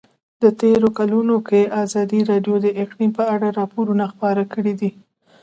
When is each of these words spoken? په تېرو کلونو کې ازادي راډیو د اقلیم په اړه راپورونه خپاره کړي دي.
په 0.39 0.47
تېرو 0.61 0.87
کلونو 0.99 1.35
کې 1.47 1.61
ازادي 1.83 2.19
راډیو 2.31 2.55
د 2.65 2.67
اقلیم 2.83 3.11
په 3.19 3.23
اړه 3.33 3.47
راپورونه 3.59 4.03
خپاره 4.13 4.43
کړي 4.53 4.73
دي. 4.79 4.91